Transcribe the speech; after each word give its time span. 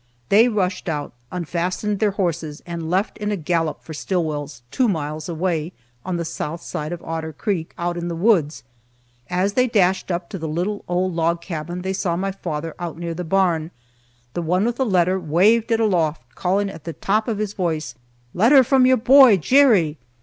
They 0.29 0.47
rushed 0.47 0.89
out, 0.89 1.13
unfastened 1.31 1.99
their 1.99 2.09
horses, 2.17 2.63
and 2.65 2.89
left 2.89 3.19
in 3.19 3.29
a 3.31 3.35
gallop 3.37 3.83
for 3.83 3.93
Stillwell's, 3.93 4.63
two 4.71 4.87
miles 4.87 5.29
away, 5.29 5.73
on 6.03 6.17
the 6.17 6.25
south 6.25 6.63
side 6.63 6.91
of 6.91 7.03
Otter 7.03 7.31
Creek, 7.31 7.71
out 7.77 7.97
in 7.97 8.07
the 8.07 8.15
woods. 8.15 8.63
As 9.29 9.53
they 9.53 9.67
dashed 9.67 10.09
up 10.09 10.27
to 10.31 10.39
the 10.39 10.47
little 10.47 10.83
old 10.87 11.13
log 11.13 11.39
cabin 11.39 11.83
they 11.83 11.93
saw 11.93 12.15
my 12.15 12.31
father 12.31 12.73
out 12.79 12.97
near 12.97 13.13
the 13.13 13.23
barn; 13.23 13.69
the 14.33 14.41
one 14.41 14.65
with 14.65 14.77
the 14.77 14.87
letter 14.87 15.19
waved 15.19 15.69
it 15.71 15.79
aloft, 15.79 16.33
calling 16.33 16.71
at 16.71 16.83
the 16.85 16.93
top 16.93 17.27
of 17.27 17.37
his 17.37 17.53
voice: 17.53 17.93
"Letter 18.33 18.63
from 18.63 18.87
your 18.87 18.97
boy, 18.97 19.37
Jerry!" 19.37 19.99